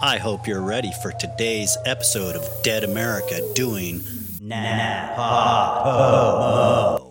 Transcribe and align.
I 0.00 0.18
hope 0.18 0.46
you're 0.46 0.62
ready 0.62 0.92
for 1.02 1.10
today's 1.10 1.76
episode 1.84 2.36
of 2.36 2.44
Dead 2.62 2.84
America 2.84 3.40
doing 3.54 4.00
Napa. 4.40 5.82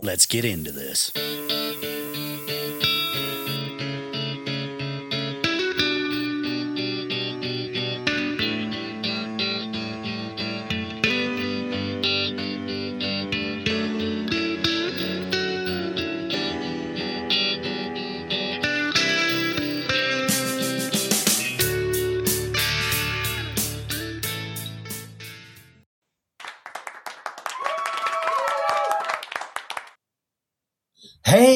Let's 0.02 0.26
get 0.26 0.46
into 0.46 0.72
this. 0.72 1.12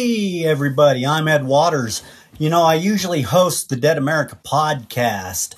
Hey, 0.01 0.43
everybody, 0.45 1.05
I'm 1.05 1.27
Ed 1.27 1.45
Waters. 1.45 2.01
You 2.39 2.49
know, 2.49 2.63
I 2.63 2.73
usually 2.73 3.21
host 3.21 3.69
the 3.69 3.75
Dead 3.75 3.99
America 3.99 4.35
podcast. 4.43 5.53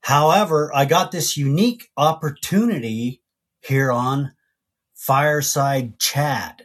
However, 0.00 0.72
I 0.74 0.86
got 0.86 1.12
this 1.12 1.36
unique 1.36 1.88
opportunity 1.96 3.22
here 3.60 3.92
on 3.92 4.32
Fireside 4.96 6.00
Chat. 6.00 6.62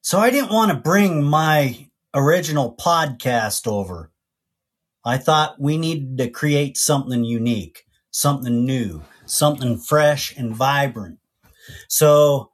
So 0.00 0.20
I 0.20 0.30
didn't 0.30 0.52
want 0.52 0.70
to 0.70 0.76
bring 0.76 1.24
my 1.24 1.88
original 2.14 2.76
podcast 2.76 3.66
over. 3.66 4.12
I 5.04 5.18
thought 5.18 5.60
we 5.60 5.76
needed 5.76 6.18
to 6.18 6.30
create 6.30 6.76
something 6.76 7.24
unique, 7.24 7.82
something 8.12 8.64
new, 8.64 9.02
something 9.26 9.76
fresh 9.76 10.36
and 10.36 10.54
vibrant. 10.54 11.18
So 11.88 12.52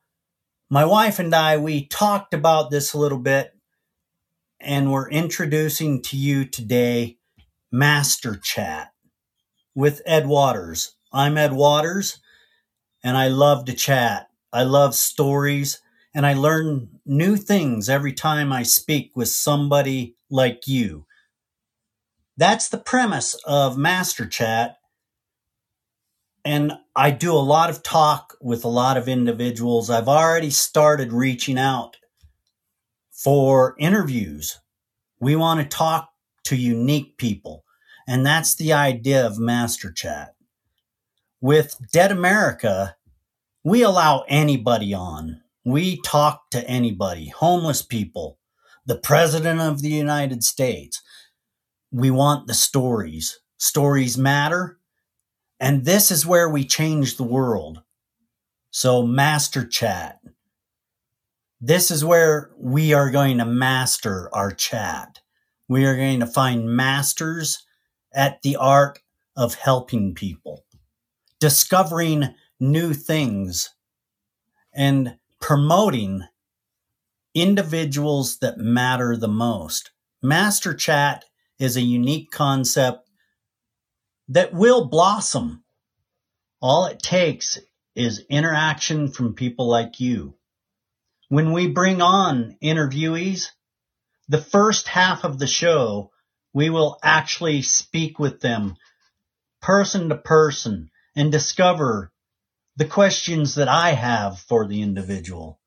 my 0.70 0.86
wife 0.86 1.18
and 1.18 1.34
I, 1.34 1.58
we 1.58 1.86
talked 1.86 2.32
about 2.32 2.70
this 2.70 2.94
a 2.94 2.98
little 2.98 3.18
bit, 3.18 3.54
and 4.60 4.92
we're 4.92 5.10
introducing 5.10 6.02
to 6.02 6.16
you 6.16 6.44
today 6.44 7.18
Master 7.70 8.36
Chat 8.36 8.92
with 9.74 10.02
Ed 10.06 10.26
Waters. 10.26 10.96
I'm 11.12 11.38
Ed 11.38 11.52
Waters, 11.52 12.18
and 13.04 13.16
I 13.16 13.28
love 13.28 13.66
to 13.66 13.74
chat. 13.74 14.28
I 14.52 14.64
love 14.64 14.94
stories, 14.94 15.80
and 16.14 16.26
I 16.26 16.34
learn 16.34 17.00
new 17.06 17.36
things 17.36 17.88
every 17.88 18.12
time 18.12 18.52
I 18.52 18.64
speak 18.64 19.12
with 19.14 19.28
somebody 19.28 20.16
like 20.30 20.66
you. 20.66 21.06
That's 22.36 22.68
the 22.68 22.78
premise 22.78 23.34
of 23.46 23.78
Master 23.78 24.26
Chat. 24.26 24.78
And 26.44 26.72
I 26.96 27.10
do 27.12 27.32
a 27.34 27.36
lot 27.36 27.70
of 27.70 27.82
talk 27.82 28.36
with 28.40 28.64
a 28.64 28.68
lot 28.68 28.96
of 28.96 29.08
individuals. 29.08 29.90
I've 29.90 30.08
already 30.08 30.50
started 30.50 31.12
reaching 31.12 31.58
out 31.58 31.97
for 33.22 33.74
interviews. 33.78 34.60
We 35.20 35.36
want 35.36 35.60
to 35.60 35.76
talk 35.76 36.10
to 36.44 36.56
unique 36.56 37.18
people. 37.18 37.64
And 38.06 38.24
that's 38.24 38.54
the 38.54 38.72
idea 38.72 39.26
of 39.26 39.38
Master 39.38 39.92
Chat. 39.92 40.34
With 41.40 41.76
Dead 41.92 42.10
America, 42.10 42.96
we 43.64 43.82
allow 43.82 44.24
anybody 44.28 44.94
on. 44.94 45.42
We 45.64 46.00
talk 46.02 46.50
to 46.50 46.66
anybody, 46.68 47.28
homeless 47.28 47.82
people, 47.82 48.38
the 48.86 48.98
President 48.98 49.60
of 49.60 49.82
the 49.82 49.90
United 49.90 50.42
States. 50.42 51.02
We 51.92 52.10
want 52.10 52.46
the 52.46 52.54
stories. 52.54 53.40
Stories 53.58 54.16
matter 54.16 54.78
and 55.60 55.84
this 55.84 56.10
is 56.10 56.26
where 56.26 56.48
we 56.48 56.64
change 56.64 57.16
the 57.16 57.24
world. 57.24 57.82
So, 58.70 59.04
Master 59.04 59.66
Chat. 59.66 60.18
This 61.60 61.90
is 61.90 62.04
where 62.04 62.52
we 62.56 62.92
are 62.92 63.10
going 63.10 63.38
to 63.38 63.44
master 63.44 64.30
our 64.32 64.52
chat. 64.52 65.20
We 65.66 65.84
are 65.86 65.96
going 65.96 66.20
to 66.20 66.26
find 66.26 66.70
masters 66.70 67.66
at 68.14 68.42
the 68.42 68.56
art 68.56 69.00
of 69.36 69.54
helping 69.54 70.14
people, 70.14 70.64
discovering 71.40 72.34
new 72.60 72.94
things, 72.94 73.74
and 74.72 75.16
promoting 75.40 76.22
individuals 77.34 78.38
that 78.38 78.58
matter 78.58 79.16
the 79.16 79.28
most. 79.28 79.90
Master 80.22 80.74
Chat 80.74 81.24
is 81.58 81.76
a 81.76 81.80
unique 81.80 82.30
concept 82.30 83.08
that 84.28 84.52
will 84.52 84.86
blossom. 84.86 85.64
All 86.60 86.86
it 86.86 87.00
takes 87.00 87.58
is 87.96 88.24
interaction 88.30 89.10
from 89.10 89.34
people 89.34 89.66
like 89.66 89.98
you. 89.98 90.34
When 91.28 91.52
we 91.52 91.68
bring 91.68 92.00
on 92.00 92.56
interviewees, 92.62 93.50
the 94.28 94.40
first 94.40 94.88
half 94.88 95.24
of 95.24 95.38
the 95.38 95.46
show, 95.46 96.10
we 96.52 96.70
will 96.70 96.98
actually 97.02 97.62
speak 97.62 98.18
with 98.18 98.40
them 98.40 98.76
person 99.60 100.08
to 100.08 100.16
person 100.16 100.90
and 101.14 101.32
discover 101.32 102.12
the 102.76 102.84
questions 102.84 103.56
that 103.56 103.68
I 103.68 103.90
have 103.90 104.38
for 104.38 104.66
the 104.66 104.82
individual. 104.82 105.60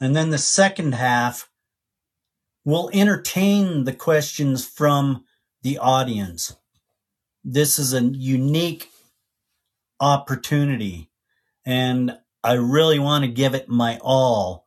And 0.00 0.14
then 0.14 0.30
the 0.30 0.38
second 0.38 0.94
half 0.94 1.48
will 2.64 2.90
entertain 2.92 3.84
the 3.84 3.92
questions 3.92 4.66
from 4.66 5.24
the 5.62 5.78
audience 5.78 6.54
this 7.48 7.78
is 7.78 7.94
a 7.94 8.02
unique 8.02 8.90
opportunity 10.00 11.08
and 11.64 12.18
I 12.42 12.54
really 12.54 12.98
want 12.98 13.24
to 13.24 13.30
give 13.30 13.54
it 13.54 13.68
my 13.68 13.98
all. 14.02 14.65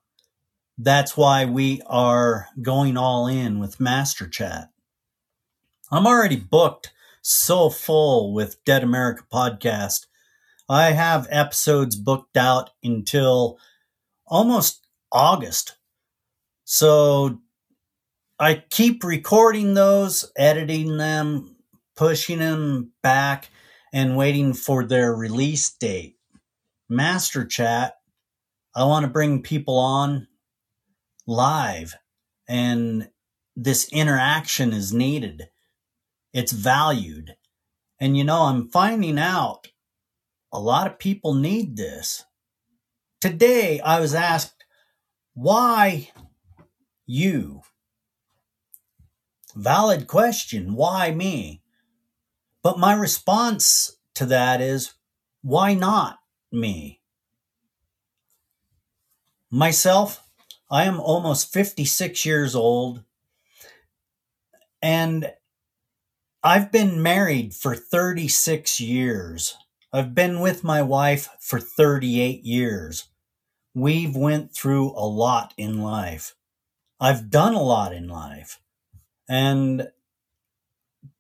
That's 0.82 1.18
why 1.18 1.44
we 1.44 1.82
are 1.88 2.48
going 2.62 2.96
all 2.96 3.28
in 3.28 3.60
with 3.60 3.82
Master 3.82 4.30
Chat. 4.30 4.70
I'm 5.92 6.08
already 6.08 6.38
booked 6.38 6.94
so 7.22 7.70
full 7.70 8.34
with 8.34 8.64
Dead 8.64 8.82
America 8.82 9.24
podcast. 9.30 10.06
I 10.70 10.92
have 10.92 11.28
episodes 11.30 11.98
booked 11.98 12.38
out 12.38 12.70
until 12.82 13.60
almost 14.26 14.88
August. 15.12 15.76
So 16.64 17.42
I 18.40 18.64
keep 18.70 19.04
recording 19.04 19.74
those, 19.74 20.32
editing 20.38 20.96
them, 20.96 21.58
pushing 21.98 22.40
them 22.40 22.94
back 23.04 23.50
and 23.92 24.16
waiting 24.16 24.54
for 24.54 24.86
their 24.86 25.14
release 25.14 25.70
date. 25.72 26.16
Master 26.88 27.44
Chat, 27.44 27.96
I 28.74 28.86
want 28.86 29.04
to 29.04 29.12
bring 29.12 29.42
people 29.42 29.78
on 29.78 30.29
live 31.30 31.96
and 32.48 33.10
this 33.56 33.88
interaction 33.94 34.74
is 34.74 34.92
needed. 34.92 35.50
It's 36.34 36.52
valued. 36.52 37.36
And 38.00 38.18
you 38.18 38.24
know, 38.24 38.44
I'm 38.44 38.70
finding 38.70 39.20
out 39.20 39.68
a 40.52 40.60
lot 40.60 40.88
of 40.88 40.98
people 40.98 41.36
need 41.36 41.78
this. 41.78 42.26
Today, 43.22 43.80
I 43.82 44.00
was 44.00 44.16
asked, 44.16 44.64
why 45.34 46.10
you? 47.06 47.62
Valid 49.56 50.08
question. 50.08 50.74
Why 50.74 51.12
me? 51.12 51.62
But 52.64 52.80
my 52.80 52.94
response 52.94 53.98
to 54.16 54.26
that 54.26 54.62
is, 54.62 54.94
why 55.42 55.74
not 55.74 56.20
me? 56.52 57.02
Myself, 59.52 60.24
I 60.70 60.86
am 60.86 61.00
almost 61.00 61.52
56 61.52 62.26
years 62.26 62.56
old 62.56 63.04
and 64.82 65.34
I've 66.44 66.72
been 66.72 67.02
married 67.02 67.54
for 67.54 67.76
36 67.76 68.80
years. 68.80 69.58
I've 69.92 70.16
been 70.16 70.40
with 70.40 70.64
my 70.64 70.82
wife 70.82 71.30
for 71.40 71.60
38 71.60 72.46
years. 72.46 73.10
We've 73.74 74.16
went 74.16 74.54
through 74.54 74.92
a 74.92 75.06
lot 75.06 75.54
in 75.58 75.82
life. 75.82 76.36
I've 77.00 77.30
done 77.30 77.56
a 77.56 77.62
lot 77.62 77.94
in 77.94 78.08
life. 78.08 78.62
And 79.28 79.90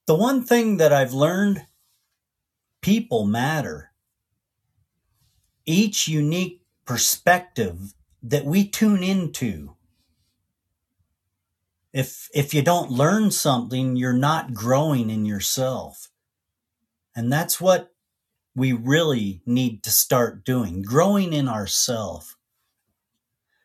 the 0.05 0.15
one 0.15 0.43
thing 0.43 0.77
that 0.77 0.93
I've 0.93 1.13
learned 1.13 1.65
people 2.81 3.25
matter. 3.25 3.91
Each 5.65 6.07
unique 6.07 6.61
perspective 6.85 7.93
that 8.23 8.45
we 8.45 8.67
tune 8.67 9.03
into. 9.03 9.75
If, 11.91 12.29
if 12.33 12.53
you 12.53 12.61
don't 12.61 12.91
learn 12.91 13.31
something, 13.31 13.95
you're 13.95 14.13
not 14.13 14.53
growing 14.53 15.09
in 15.09 15.25
yourself. 15.25 16.09
And 17.15 17.31
that's 17.31 17.59
what 17.59 17.91
we 18.55 18.73
really 18.73 19.41
need 19.45 19.83
to 19.83 19.89
start 19.89 20.43
doing, 20.43 20.81
growing 20.81 21.33
in 21.33 21.47
ourself. 21.47 22.35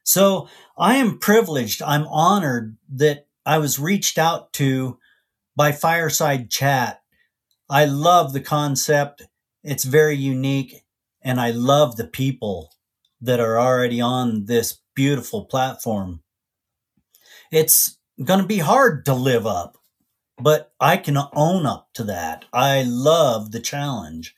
So 0.03 0.49
I 0.79 0.97
am 0.97 1.19
privileged. 1.19 1.83
I'm 1.83 2.07
honored 2.07 2.77
that 2.91 3.27
I 3.45 3.59
was 3.59 3.79
reached 3.79 4.19
out 4.19 4.53
to 4.55 4.99
by 5.57 5.73
Fireside 5.73 6.51
Chat. 6.51 7.03
I 7.69 7.87
love 7.87 8.33
the 8.33 8.41
concept. 8.41 9.23
It's 9.63 9.85
very 9.85 10.17
unique. 10.17 10.85
And 11.23 11.41
I 11.41 11.51
love 11.51 11.97
the 11.97 12.07
people 12.07 12.74
that 13.25 13.41
are 13.41 13.59
already 13.59 14.01
on 14.01 14.45
this 14.47 14.79
beautiful 14.95 15.47
platform. 15.47 16.23
It's 17.51 17.99
going 18.23 18.41
to 18.41 18.47
be 18.47 18.59
hard 18.59 19.05
to 19.07 19.15
live 19.15 19.47
up, 19.47 19.79
but 20.39 20.73
I 20.81 20.97
can 20.97 21.17
own 21.33 21.67
up 21.67 21.89
to 21.95 22.05
that. 22.05 22.45
I 22.53 22.83
love 22.83 23.51
the 23.51 23.61
challenge. 23.61 24.35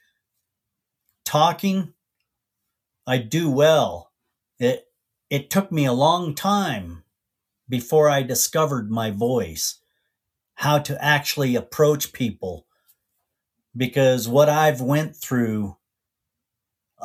Talking, 1.25 1.95
I 3.07 3.19
do 3.19 3.51
well. 3.51 4.13
It 4.59 4.87
it 5.29 5.51
took 5.51 5.73
me 5.73 5.85
a 5.85 5.93
long 5.93 6.35
time 6.35 7.03
before 7.69 8.09
I 8.09 8.23
discovered 8.23 8.91
my 8.91 9.11
voice, 9.11 9.81
how 10.55 10.79
to 10.79 11.05
actually 11.05 11.57
approach 11.57 12.13
people 12.13 12.67
because 13.77 14.29
what 14.29 14.49
I've 14.49 14.81
went 14.81 15.17
through 15.17 15.77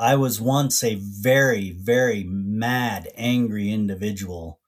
I 0.01 0.15
was 0.15 0.41
once 0.41 0.83
a 0.83 0.95
very 0.95 1.69
very 1.69 2.23
mad 2.23 3.07
angry 3.13 3.71
individual 3.71 4.59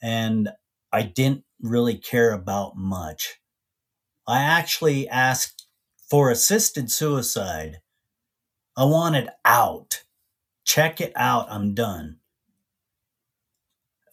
and 0.00 0.50
I 0.92 1.02
didn't 1.02 1.42
really 1.60 1.96
care 1.96 2.32
about 2.32 2.76
much. 2.76 3.40
I 4.28 4.42
actually 4.42 5.08
asked 5.08 5.66
for 6.08 6.30
assisted 6.30 6.88
suicide. 6.88 7.80
I 8.76 8.84
wanted 8.84 9.30
out. 9.44 10.04
Check 10.64 11.00
it 11.00 11.12
out. 11.16 11.48
I'm 11.50 11.74
done. 11.74 12.20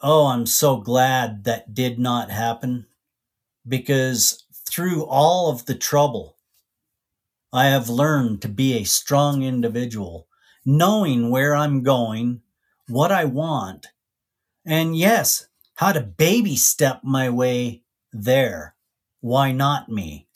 Oh, 0.01 0.25
I'm 0.25 0.47
so 0.47 0.77
glad 0.77 1.43
that 1.43 1.75
did 1.75 1.99
not 1.99 2.31
happen 2.31 2.87
because 3.67 4.43
through 4.67 5.05
all 5.05 5.51
of 5.51 5.67
the 5.67 5.75
trouble, 5.75 6.35
I 7.53 7.67
have 7.67 7.89
learned 7.89 8.41
to 8.41 8.49
be 8.49 8.73
a 8.73 8.83
strong 8.85 9.43
individual, 9.43 10.26
knowing 10.69 11.29
where 11.29 11.55
I'm 11.55 11.81
going, 11.81 12.41
what 12.89 13.09
I 13.09 13.23
want, 13.23 13.87
and 14.65 14.97
yes, 14.97 15.47
how 15.75 15.93
to 15.93 16.01
baby 16.01 16.57
step 16.57 16.99
my 17.05 17.29
way 17.29 17.83
there. 18.11 18.75
Why 19.21 19.53
not 19.53 19.87
me? 19.87 20.27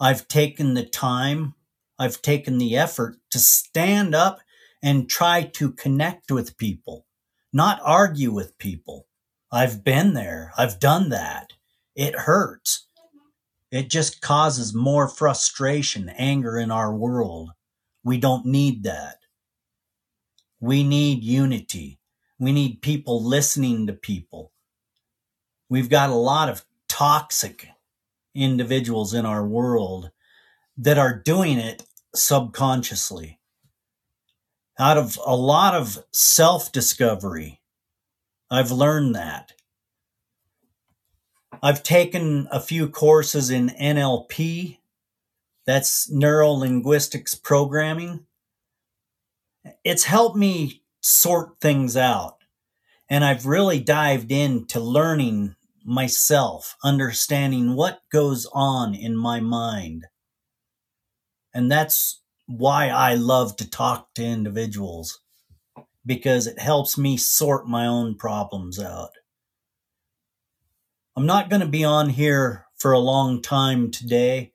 I've 0.00 0.26
taken 0.26 0.72
the 0.72 0.86
time, 0.86 1.52
I've 1.98 2.22
taken 2.22 2.56
the 2.56 2.78
effort 2.78 3.18
to 3.28 3.38
stand 3.38 4.14
up 4.14 4.40
and 4.82 5.06
try 5.06 5.42
to 5.42 5.70
connect 5.70 6.30
with 6.30 6.56
people, 6.56 7.04
not 7.52 7.78
argue 7.84 8.32
with 8.32 8.56
people. 8.56 9.06
I've 9.52 9.84
been 9.84 10.14
there, 10.14 10.50
I've 10.56 10.80
done 10.80 11.10
that. 11.10 11.52
It 11.94 12.20
hurts. 12.20 12.86
It 13.70 13.90
just 13.90 14.22
causes 14.22 14.74
more 14.74 15.08
frustration, 15.08 16.08
anger 16.08 16.58
in 16.58 16.70
our 16.70 16.94
world. 16.94 17.50
We 18.02 18.16
don't 18.16 18.46
need 18.46 18.84
that. 18.84 19.25
We 20.60 20.82
need 20.82 21.22
unity. 21.22 21.98
We 22.38 22.52
need 22.52 22.82
people 22.82 23.22
listening 23.22 23.86
to 23.86 23.92
people. 23.92 24.52
We've 25.68 25.88
got 25.88 26.10
a 26.10 26.14
lot 26.14 26.48
of 26.48 26.64
toxic 26.88 27.68
individuals 28.34 29.14
in 29.14 29.26
our 29.26 29.46
world 29.46 30.10
that 30.76 30.98
are 30.98 31.18
doing 31.18 31.58
it 31.58 31.82
subconsciously. 32.14 33.40
Out 34.78 34.98
of 34.98 35.18
a 35.24 35.34
lot 35.34 35.74
of 35.74 36.04
self 36.12 36.70
discovery, 36.70 37.62
I've 38.50 38.70
learned 38.70 39.14
that. 39.14 39.52
I've 41.62 41.82
taken 41.82 42.46
a 42.50 42.60
few 42.60 42.88
courses 42.88 43.50
in 43.50 43.70
NLP, 43.70 44.78
that's 45.66 46.10
neuro 46.10 46.50
linguistics 46.50 47.34
programming. 47.34 48.25
It's 49.84 50.04
helped 50.04 50.36
me 50.36 50.82
sort 51.00 51.60
things 51.60 51.96
out. 51.96 52.36
And 53.08 53.24
I've 53.24 53.46
really 53.46 53.80
dived 53.80 54.32
into 54.32 54.80
learning 54.80 55.54
myself, 55.84 56.76
understanding 56.82 57.76
what 57.76 58.00
goes 58.10 58.46
on 58.52 58.94
in 58.94 59.16
my 59.16 59.40
mind. 59.40 60.06
And 61.54 61.70
that's 61.70 62.20
why 62.46 62.88
I 62.88 63.14
love 63.14 63.56
to 63.56 63.70
talk 63.70 64.12
to 64.14 64.24
individuals 64.24 65.20
because 66.04 66.46
it 66.46 66.58
helps 66.58 66.98
me 66.98 67.16
sort 67.16 67.66
my 67.66 67.86
own 67.86 68.16
problems 68.16 68.80
out. 68.80 69.10
I'm 71.16 71.26
not 71.26 71.48
going 71.48 71.62
to 71.62 71.68
be 71.68 71.84
on 71.84 72.10
here 72.10 72.66
for 72.76 72.92
a 72.92 72.98
long 72.98 73.40
time 73.40 73.90
today. 73.90 74.52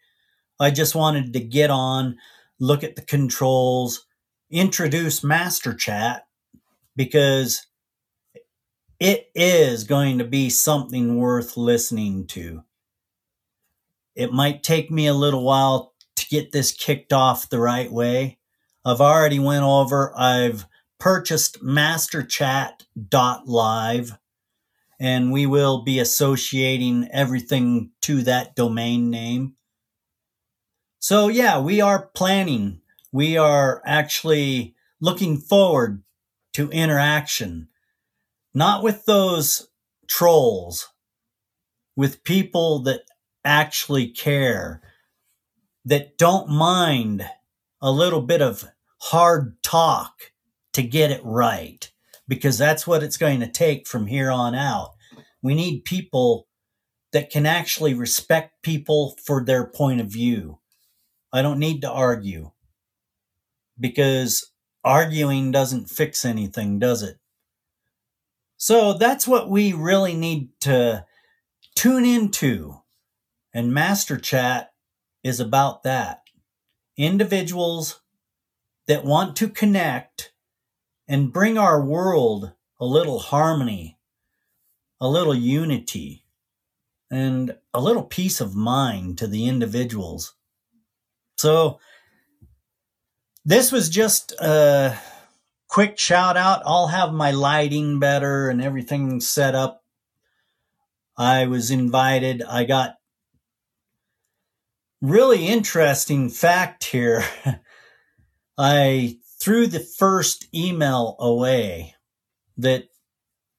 I 0.59 0.69
just 0.69 0.95
wanted 0.95 1.33
to 1.33 1.39
get 1.39 1.69
on, 1.69 2.17
look 2.59 2.83
at 2.83 2.95
the 2.95 3.01
controls, 3.01 4.05
introduce 4.51 5.23
Master 5.23 5.73
Chat, 5.73 6.27
because 6.95 7.65
it 8.99 9.31
is 9.33 9.83
going 9.83 10.19
to 10.19 10.25
be 10.25 10.49
something 10.49 11.17
worth 11.17 11.57
listening 11.57 12.27
to. 12.27 12.63
It 14.15 14.31
might 14.31 14.61
take 14.61 14.91
me 14.91 15.07
a 15.07 15.13
little 15.13 15.43
while 15.43 15.93
to 16.17 16.27
get 16.27 16.51
this 16.51 16.71
kicked 16.71 17.13
off 17.13 17.49
the 17.49 17.59
right 17.59 17.91
way. 17.91 18.37
I've 18.85 19.01
already 19.01 19.39
went 19.39 19.63
over, 19.63 20.13
I've 20.15 20.67
purchased 20.99 21.63
masterchat.live 21.63 24.17
and 24.99 25.31
we 25.31 25.47
will 25.47 25.83
be 25.83 25.97
associating 25.97 27.09
everything 27.11 27.89
to 28.01 28.21
that 28.21 28.55
domain 28.55 29.09
name. 29.09 29.55
So 30.99 31.27
yeah, 31.27 31.59
we 31.59 31.81
are 31.81 32.11
planning. 32.13 32.80
We 33.11 33.37
are 33.37 33.81
actually 33.85 34.75
looking 35.01 35.37
forward 35.37 36.03
to 36.53 36.69
interaction, 36.69 37.67
not 38.53 38.83
with 38.83 39.05
those 39.05 39.67
trolls, 40.07 40.89
with 41.95 42.23
people 42.23 42.83
that 42.83 43.01
actually 43.43 44.07
care, 44.07 44.81
that 45.83 46.17
don't 46.17 46.49
mind 46.49 47.25
a 47.81 47.91
little 47.91 48.21
bit 48.21 48.41
of 48.41 48.65
hard 49.01 49.61
talk 49.63 50.31
to 50.73 50.83
get 50.83 51.11
it 51.11 51.21
right, 51.23 51.91
because 52.27 52.57
that's 52.57 52.87
what 52.87 53.03
it's 53.03 53.17
going 53.17 53.41
to 53.41 53.47
take 53.47 53.87
from 53.87 54.07
here 54.07 54.31
on 54.31 54.55
out. 54.55 54.91
We 55.41 55.53
need 55.53 55.83
people 55.83 56.47
that 57.11 57.29
can 57.29 57.45
actually 57.45 57.93
respect 57.93 58.63
people 58.63 59.17
for 59.25 59.43
their 59.43 59.65
point 59.65 59.99
of 59.99 60.07
view. 60.07 60.59
I 61.33 61.41
don't 61.41 61.59
need 61.59 61.81
to 61.81 61.91
argue 61.91 62.51
because 63.81 64.51
arguing 64.83 65.51
doesn't 65.51 65.89
fix 65.89 66.23
anything, 66.23 66.79
does 66.79 67.03
it? 67.03 67.17
So 68.57 68.93
that's 68.93 69.27
what 69.27 69.49
we 69.49 69.73
really 69.73 70.15
need 70.15 70.49
to 70.61 71.05
tune 71.75 72.05
into. 72.05 72.81
And 73.53 73.73
Master 73.73 74.17
Chat 74.17 74.71
is 75.23 75.39
about 75.39 75.83
that. 75.83 76.21
Individuals 76.95 78.01
that 78.87 79.03
want 79.03 79.35
to 79.37 79.49
connect 79.49 80.31
and 81.07 81.33
bring 81.33 81.57
our 81.57 81.83
world 81.83 82.53
a 82.79 82.85
little 82.85 83.19
harmony, 83.19 83.97
a 84.99 85.07
little 85.09 85.35
unity, 85.35 86.25
and 87.09 87.57
a 87.73 87.81
little 87.81 88.03
peace 88.03 88.39
of 88.39 88.55
mind 88.55 89.17
to 89.17 89.27
the 89.27 89.47
individuals. 89.47 90.35
So, 91.37 91.79
this 93.43 93.71
was 93.71 93.89
just 93.89 94.31
a 94.39 94.97
quick 95.67 95.97
shout 95.97 96.37
out. 96.37 96.61
I'll 96.65 96.87
have 96.87 97.13
my 97.13 97.31
lighting 97.31 97.99
better 97.99 98.49
and 98.49 98.61
everything 98.61 99.19
set 99.19 99.55
up. 99.55 99.83
I 101.17 101.45
was 101.47 101.71
invited. 101.71 102.43
I 102.43 102.63
got 102.63 102.95
really 105.01 105.47
interesting 105.47 106.29
fact 106.29 106.85
here. 106.85 107.23
I 108.57 109.17
threw 109.39 109.65
the 109.65 109.79
first 109.79 110.47
email 110.53 111.15
away 111.19 111.95
that 112.57 112.85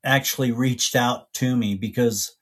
actually 0.05 0.53
reached 0.53 0.95
out 0.95 1.33
to 1.35 1.57
me 1.57 1.75
because 1.75 2.37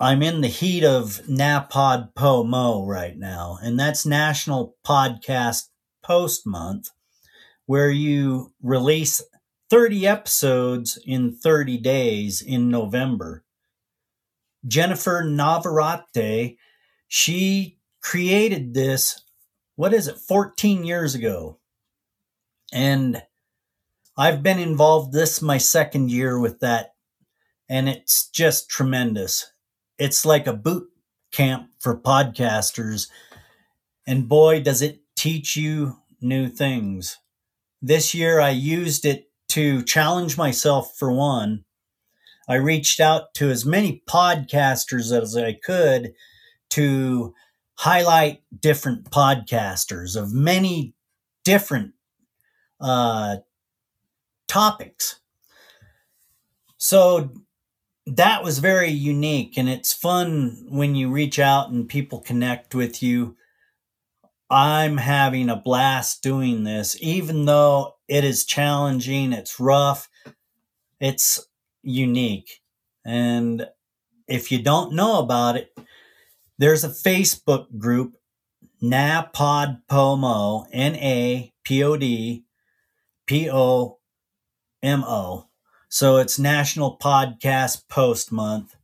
I'm 0.00 0.22
in 0.22 0.42
the 0.42 0.46
heat 0.46 0.84
of 0.84 1.20
NAPOD 1.28 2.14
POMO 2.14 2.86
right 2.86 3.18
now, 3.18 3.58
and 3.60 3.80
that's 3.80 4.06
National 4.06 4.76
Podcast 4.86 5.70
Post 6.04 6.46
Month, 6.46 6.90
where 7.66 7.90
you 7.90 8.52
release 8.62 9.20
30 9.70 10.06
episodes 10.06 11.00
in 11.04 11.34
30 11.34 11.78
days 11.78 12.40
in 12.40 12.68
November. 12.68 13.42
Jennifer 14.64 15.24
Navarrete, 15.26 16.58
she 17.08 17.80
created 18.00 18.74
this, 18.74 19.24
what 19.74 19.92
is 19.92 20.06
it, 20.06 20.18
14 20.18 20.84
years 20.84 21.16
ago. 21.16 21.58
And 22.72 23.20
I've 24.16 24.44
been 24.44 24.60
involved 24.60 25.12
this 25.12 25.42
my 25.42 25.58
second 25.58 26.12
year 26.12 26.38
with 26.38 26.60
that, 26.60 26.94
and 27.68 27.88
it's 27.88 28.28
just 28.28 28.70
tremendous 28.70 29.50
it's 29.98 30.24
like 30.24 30.46
a 30.46 30.52
boot 30.52 30.88
camp 31.32 31.70
for 31.78 31.98
podcasters. 31.98 33.08
And 34.06 34.28
boy, 34.28 34.60
does 34.60 34.82
it 34.82 35.00
teach 35.16 35.56
you 35.56 35.96
new 36.20 36.48
things. 36.48 37.18
This 37.82 38.14
year 38.14 38.40
I 38.40 38.50
used 38.50 39.04
it 39.04 39.30
to 39.48 39.82
challenge 39.82 40.36
myself 40.36 40.96
for 40.96 41.12
one. 41.12 41.64
I 42.48 42.54
reached 42.54 43.00
out 43.00 43.34
to 43.34 43.50
as 43.50 43.64
many 43.64 44.02
podcasters 44.08 45.16
as 45.16 45.36
I 45.36 45.52
could 45.52 46.12
to 46.70 47.34
highlight 47.76 48.42
different 48.58 49.10
podcasters 49.10 50.16
of 50.16 50.32
many 50.32 50.94
different 51.44 51.92
uh, 52.80 53.36
topics. 54.46 55.20
So 56.78 57.32
that 58.16 58.42
was 58.42 58.58
very 58.58 58.90
unique, 58.90 59.56
and 59.56 59.68
it's 59.68 59.92
fun 59.92 60.66
when 60.68 60.94
you 60.94 61.10
reach 61.10 61.38
out 61.38 61.70
and 61.70 61.88
people 61.88 62.20
connect 62.20 62.74
with 62.74 63.02
you. 63.02 63.36
I'm 64.50 64.96
having 64.96 65.50
a 65.50 65.56
blast 65.56 66.22
doing 66.22 66.64
this, 66.64 66.96
even 67.00 67.44
though 67.44 67.96
it 68.08 68.24
is 68.24 68.46
challenging, 68.46 69.32
it's 69.32 69.60
rough, 69.60 70.08
it's 71.00 71.46
unique. 71.82 72.60
And 73.04 73.66
if 74.26 74.50
you 74.50 74.62
don't 74.62 74.94
know 74.94 75.18
about 75.18 75.56
it, 75.56 75.76
there's 76.56 76.84
a 76.84 76.88
Facebook 76.88 77.66
group, 77.78 78.14
NaPodPoMo, 78.82 80.66
N 80.72 80.94
A 80.96 81.52
P 81.64 81.84
O 81.84 81.96
D 81.96 82.44
P 83.26 83.50
O 83.50 83.98
M 84.82 85.04
O. 85.04 85.47
So 85.90 86.18
it's 86.18 86.38
National 86.38 86.98
Podcast 86.98 87.88
Post 87.88 88.30
Month. 88.30 88.76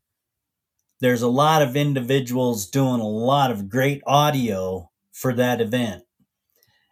There's 1.00 1.20
a 1.20 1.28
lot 1.28 1.60
of 1.60 1.76
individuals 1.76 2.64
doing 2.64 3.00
a 3.00 3.06
lot 3.06 3.50
of 3.50 3.68
great 3.68 4.00
audio 4.06 4.90
for 5.12 5.34
that 5.34 5.60
event. 5.60 6.04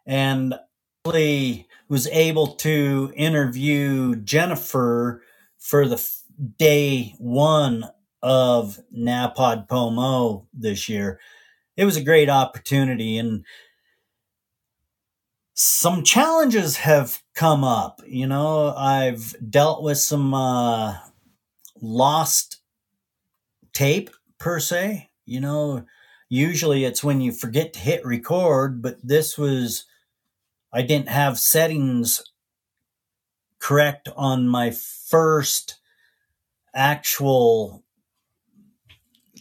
And 0.04 0.54
I 1.07 1.64
was 1.88 2.07
able 2.09 2.49
to 2.57 3.11
interview 3.16 4.16
Jennifer 4.16 5.23
for 5.59 5.88
the 5.88 6.07
day 6.59 7.14
one 7.16 7.88
of 8.23 8.81
NaPod 8.95 9.66
Pomo 9.66 10.47
this 10.52 10.90
year. 10.90 11.21
It 11.78 11.87
was 11.87 11.97
a 11.97 12.04
great 12.04 12.28
opportunity 12.28 13.16
and 13.16 13.47
some 15.54 16.02
challenges 16.02 16.76
have 16.78 17.23
come 17.35 17.64
up. 17.64 18.00
You 18.06 18.26
know, 18.26 18.75
I've 18.75 19.35
dealt 19.50 19.82
with 19.82 19.99
some 19.99 20.32
uh, 20.32 20.97
lost 21.80 22.61
tape 23.73 24.11
per 24.38 24.61
se. 24.61 25.11
You 25.25 25.40
know, 25.40 25.85
usually 26.28 26.85
it's 26.85 27.04
when 27.04 27.21
you 27.21 27.32
forget 27.32 27.73
to 27.75 27.80
hit 27.80 28.04
record, 28.04 28.82
but 28.82 28.99
this 29.02 29.37
was, 29.37 29.85
I 30.73 30.82
didn't 30.82 31.09
have 31.09 31.38
settings 31.38 32.23
correct 33.59 34.09
on 34.16 34.49
my 34.49 34.71
first 34.71 35.78
actual 36.75 37.85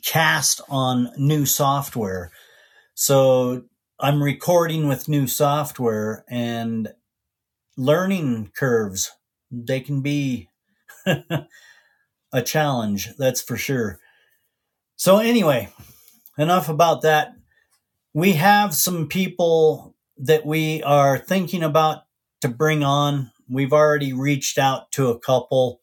cast 0.04 0.62
on 0.70 1.10
new 1.18 1.46
software. 1.46 2.32
So 2.94 3.64
I'm 4.04 4.24
recording 4.24 4.88
with 4.88 5.08
new 5.08 5.28
software 5.28 6.26
and 6.28 6.88
learning 7.78 8.52
curves. 8.58 9.12
They 9.52 9.80
can 9.80 10.02
be 10.02 10.50
a 11.06 12.42
challenge, 12.44 13.10
that's 13.20 13.44
for 13.44 13.58
sure. 13.58 14.00
So, 14.96 15.20
anyway, 15.20 15.70
enough 16.36 16.68
about 16.68 17.04
that. 17.04 17.34
We 18.12 18.34
have 18.34 18.74
some 18.74 19.08
people 19.08 19.96
that 20.18 20.48
we 20.48 20.82
are 20.82 21.20
thinking 21.20 21.62
about 21.62 22.00
to 22.42 22.48
bring 22.48 22.84
on. 22.84 23.32
We've 23.48 23.72
already 23.72 24.14
reached 24.14 24.58
out 24.58 24.92
to 24.94 25.10
a 25.10 25.20
couple, 25.20 25.80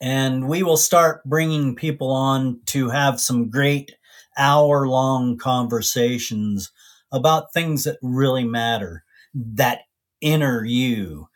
and 0.00 0.48
we 0.48 0.62
will 0.62 0.76
start 0.76 1.24
bringing 1.24 1.74
people 1.74 2.12
on 2.12 2.60
to 2.66 2.90
have 2.90 3.20
some 3.20 3.50
great 3.50 3.96
hour 4.38 4.86
long 4.86 5.38
conversations 5.38 6.70
about 7.12 7.52
things 7.52 7.84
that 7.84 7.98
really 8.02 8.44
matter, 8.44 9.04
that 9.34 9.80
inner 10.20 10.64
you, 10.64 11.28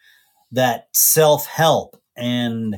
that 0.52 0.88
self 0.92 1.46
help, 1.46 2.00
and 2.16 2.76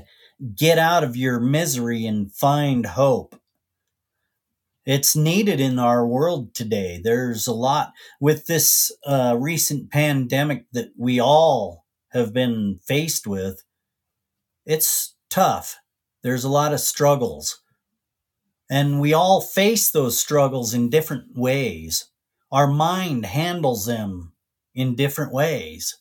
get 0.55 0.79
out 0.79 1.05
of 1.05 1.17
your 1.17 1.41
misery 1.41 2.07
and 2.07 2.33
find 2.33 2.87
hope. 2.87 3.41
It's 4.85 5.17
needed 5.17 5.61
in 5.61 5.81
our 5.81 6.07
world 6.07 6.55
today. 6.55 7.01
There's 7.03 7.49
a 7.49 7.53
lot 7.53 7.93
with 8.21 8.47
this 8.47 8.93
uh, 9.05 9.37
recent 9.39 9.91
pandemic 9.91 10.67
that 10.73 10.93
we 10.97 11.19
all 11.19 11.85
have 12.11 12.33
been 12.33 12.79
faced 12.87 13.27
with. 13.27 13.65
It's 14.65 15.17
tough. 15.29 15.79
There's 16.23 16.45
a 16.45 16.49
lot 16.49 16.73
of 16.73 16.81
struggles. 16.81 17.61
And 18.71 19.01
we 19.01 19.13
all 19.13 19.41
face 19.41 19.91
those 19.91 20.19
struggles 20.19 20.73
in 20.73 20.91
different 20.91 21.37
ways. 21.37 22.09
Our 22.53 22.67
mind 22.67 23.27
handles 23.27 23.87
them 23.87 24.33
in 24.75 24.95
different 24.95 25.33
ways. 25.33 25.99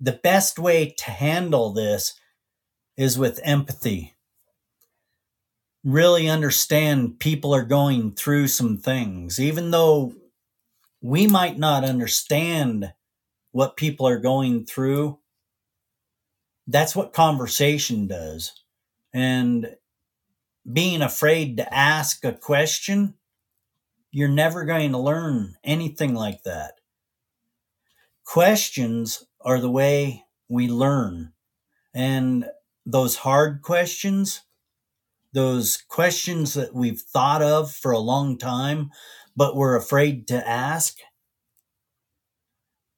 The 0.00 0.20
best 0.22 0.58
way 0.58 0.94
to 0.98 1.10
handle 1.10 1.72
this 1.72 2.14
is 2.96 3.18
with 3.18 3.40
empathy. 3.42 4.14
Really 5.84 6.28
understand 6.28 7.20
people 7.20 7.54
are 7.54 7.64
going 7.64 8.12
through 8.12 8.48
some 8.48 8.78
things, 8.78 9.38
even 9.38 9.70
though 9.70 10.12
we 11.00 11.26
might 11.26 11.58
not 11.58 11.84
understand 11.84 12.92
what 13.52 13.76
people 13.76 14.06
are 14.06 14.18
going 14.18 14.64
through. 14.66 15.18
That's 16.66 16.94
what 16.94 17.12
conversation 17.12 18.06
does. 18.06 18.52
And 19.12 19.76
being 20.70 21.02
afraid 21.02 21.56
to 21.56 21.74
ask 21.74 22.24
a 22.24 22.32
question 22.32 23.14
you're 24.10 24.28
never 24.28 24.64
going 24.64 24.92
to 24.92 24.98
learn 24.98 25.56
anything 25.64 26.14
like 26.14 26.42
that. 26.44 26.74
Questions 28.24 29.24
are 29.40 29.60
the 29.60 29.70
way 29.70 30.24
we 30.48 30.68
learn. 30.68 31.32
And 31.94 32.46
those 32.84 33.16
hard 33.16 33.62
questions, 33.62 34.42
those 35.32 35.82
questions 35.88 36.54
that 36.54 36.74
we've 36.74 37.00
thought 37.00 37.42
of 37.42 37.72
for 37.72 37.92
a 37.92 37.98
long 37.98 38.38
time, 38.38 38.90
but 39.36 39.56
we're 39.56 39.76
afraid 39.76 40.26
to 40.28 40.48
ask, 40.48 40.96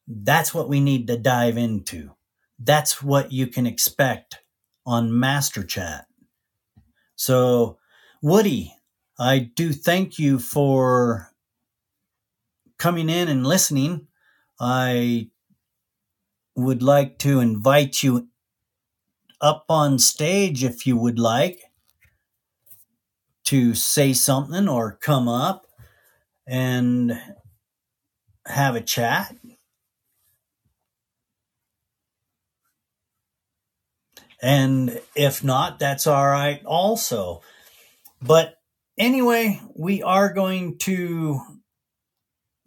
that's 0.07 0.55
what 0.55 0.69
we 0.69 0.81
need 0.81 1.07
to 1.07 1.17
dive 1.17 1.57
into. 1.57 2.13
That's 2.59 3.03
what 3.03 3.33
you 3.33 3.47
can 3.47 3.67
expect 3.67 4.41
on 4.87 5.19
Master 5.19 5.63
Chat. 5.63 6.07
So, 7.15 7.79
Woody, 8.23 8.75
I 9.21 9.39
do 9.41 9.75
thank 9.75 10.19
you 10.19 10.39
for 10.39 11.31
coming 12.79 13.11
in 13.11 13.29
and 13.29 13.47
listening. 13.47 14.07
I 14.59 15.29
would 16.57 16.83
like 16.83 17.19
to 17.19 17.39
invite 17.39 18.03
you 18.03 18.29
up 19.43 19.67
on 19.69 19.99
stage 19.99 20.65
if 20.65 20.87
you 20.87 20.97
would 20.97 21.19
like 21.19 21.61
to 23.45 23.75
say 23.75 24.15
something 24.15 24.71
or 24.71 24.99
come 25.03 25.29
up 25.29 25.67
and 26.47 27.21
have 28.47 28.75
a 28.75 28.81
chat. 28.81 29.37
And 34.41 35.03
if 35.15 35.45
not, 35.45 35.79
that's 35.79 36.07
all 36.07 36.27
right 36.27 36.65
also. 36.65 37.43
But 38.23 38.60
anyway, 39.01 39.61
we 39.75 40.03
are 40.03 40.33
going 40.33 40.79
to 40.79 41.41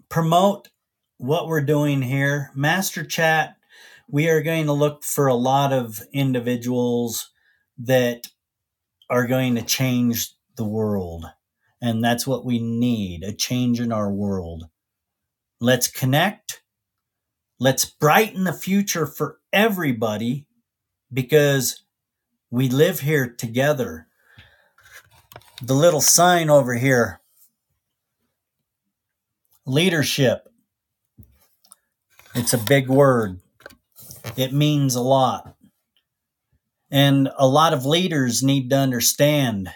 promote 0.10 0.68
what 1.18 1.48
we're 1.48 1.62
doing 1.62 2.02
here. 2.02 2.52
Master 2.56 3.06
Chat, 3.06 3.56
we 4.10 4.28
are 4.28 4.42
going 4.42 4.66
to 4.66 4.74
look 4.74 5.04
for 5.04 5.28
a 5.28 5.36
lot 5.36 5.72
of 5.72 6.02
individuals 6.12 7.30
that 7.78 8.28
are 9.10 9.28
going 9.28 9.56
to 9.56 9.62
change 9.62 10.34
the 10.58 10.66
world. 10.66 11.25
And 11.82 12.04
that's 12.04 12.25
what 12.25 12.46
we 12.46 12.60
need 12.60 13.24
a 13.24 13.34
change 13.34 13.80
in 13.80 13.92
our 13.92 14.12
world. 14.12 14.66
Let's 15.62 15.88
connect. 15.88 16.63
Let's 17.60 17.86
brighten 17.86 18.44
the 18.44 18.54
future 18.54 19.06
for 19.06 19.40
everybody 19.54 20.48
because 21.12 21.84
we 22.50 22.70
live 22.70 23.02
here 23.02 23.30
together 23.30 24.08
the 25.65 25.74
little 25.74 26.01
sign 26.01 26.50
over 26.50 26.75
here 26.75 27.22
leadership. 29.65 30.50
It's 32.36 32.53
a 32.53 32.58
big 32.58 32.89
word, 32.89 33.39
it 34.36 34.53
means 34.53 34.96
a 34.96 35.01
lot. 35.01 35.55
And 36.91 37.29
a 37.38 37.48
lot 37.48 37.74
of 37.74 37.86
leaders 37.86 38.43
need 38.43 38.70
to 38.70 38.77
understand 38.77 39.70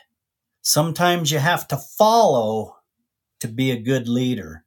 Sometimes 0.67 1.32
you 1.32 1.39
have 1.39 1.65
to 1.70 1.77
follow 1.77 2.75
to 3.39 3.48
be 3.48 3.72
a 3.72 3.79
good 3.79 4.10
leader. 4.10 4.65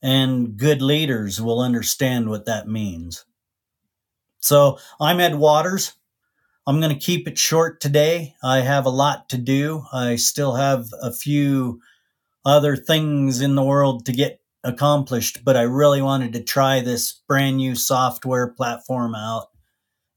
And 0.00 0.56
good 0.56 0.80
leaders 0.80 1.38
will 1.38 1.60
understand 1.60 2.30
what 2.30 2.46
that 2.46 2.66
means. 2.66 3.26
So 4.38 4.78
I'm 4.98 5.20
Ed 5.20 5.34
Waters. 5.34 5.92
I'm 6.70 6.78
going 6.78 6.96
to 6.96 7.04
keep 7.04 7.26
it 7.26 7.36
short 7.36 7.80
today. 7.80 8.36
I 8.44 8.60
have 8.60 8.86
a 8.86 8.90
lot 8.90 9.28
to 9.30 9.38
do. 9.38 9.86
I 9.92 10.14
still 10.14 10.54
have 10.54 10.86
a 11.02 11.12
few 11.12 11.80
other 12.44 12.76
things 12.76 13.40
in 13.40 13.56
the 13.56 13.64
world 13.64 14.06
to 14.06 14.12
get 14.12 14.40
accomplished, 14.62 15.44
but 15.44 15.56
I 15.56 15.62
really 15.62 16.00
wanted 16.00 16.32
to 16.34 16.44
try 16.44 16.80
this 16.80 17.22
brand 17.26 17.56
new 17.56 17.74
software 17.74 18.46
platform 18.46 19.16
out, 19.16 19.48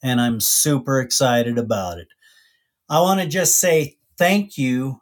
and 0.04 0.22
I'm 0.22 0.40
super 0.40 1.02
excited 1.02 1.58
about 1.58 1.98
it. 1.98 2.10
I 2.88 3.02
want 3.02 3.20
to 3.20 3.26
just 3.26 3.58
say 3.58 3.98
thank 4.20 4.56
you 4.56 5.02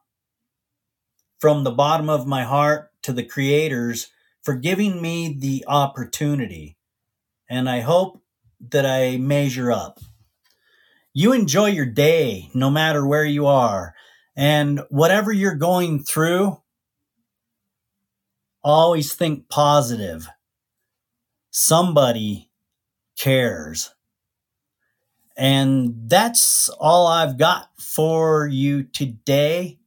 from 1.41 1.65
the 1.65 1.71
bottom 1.71 2.09
of 2.09 2.25
my 2.25 2.45
heart 2.45 2.91
to 3.03 3.11
the 3.11 3.25
creators 3.25 4.07
for 4.41 4.53
giving 4.55 5.01
me 5.01 5.35
the 5.37 5.65
opportunity, 5.67 6.77
and 7.49 7.69
I 7.69 7.81
hope 7.81 8.21
that 8.69 8.85
I 8.85 9.17
measure 9.17 9.69
up. 9.69 9.99
You 11.13 11.33
enjoy 11.33 11.67
your 11.67 11.85
day 11.85 12.49
no 12.53 12.69
matter 12.69 13.05
where 13.05 13.25
you 13.25 13.45
are, 13.45 13.93
and 14.35 14.81
whatever 14.89 15.31
you're 15.31 15.55
going 15.55 16.03
through, 16.03 16.61
always 18.63 19.13
think 19.13 19.49
positive. 19.49 20.27
Somebody 21.49 22.49
cares. 23.17 23.93
And 25.35 26.09
that's 26.09 26.69
all 26.79 27.07
I've 27.07 27.37
got 27.37 27.69
for 27.77 28.47
you 28.47 28.83
today. 28.83 29.79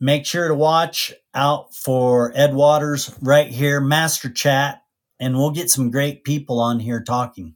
Make 0.00 0.26
sure 0.26 0.48
to 0.48 0.54
watch 0.54 1.14
out 1.32 1.74
for 1.74 2.32
Ed 2.34 2.54
Waters 2.54 3.16
right 3.22 3.48
here, 3.48 3.80
Master 3.80 4.30
Chat, 4.30 4.82
and 5.20 5.36
we'll 5.36 5.50
get 5.50 5.70
some 5.70 5.90
great 5.90 6.24
people 6.24 6.60
on 6.60 6.80
here 6.80 7.02
talking. 7.02 7.54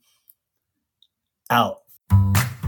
Out. 1.50 1.79
Thank 2.10 2.36
you 2.38 2.59